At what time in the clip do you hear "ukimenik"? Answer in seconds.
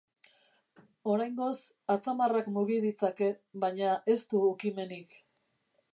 4.51-5.19